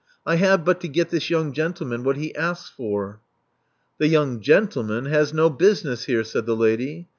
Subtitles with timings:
[0.25, 3.21] I have but to get this young gentleman what he asks for."
[3.99, 7.07] The young gentleman has no business here," said the lady.